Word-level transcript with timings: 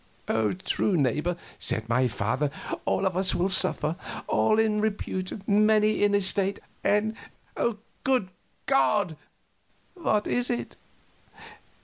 "True, 0.65 0.97
neighbor," 0.97 1.35
said 1.59 1.87
my 1.87 2.07
father; 2.07 2.49
"all 2.85 3.05
of 3.05 3.15
us 3.15 3.35
will 3.35 3.49
suffer 3.49 3.95
all 4.25 4.57
in 4.57 4.81
repute, 4.81 5.47
many 5.47 6.01
in 6.03 6.15
estate. 6.15 6.57
And, 6.83 7.15
good 8.03 8.29
God!" 8.65 9.15
"What 9.93 10.25
is 10.25 10.49
it?" 10.49 10.75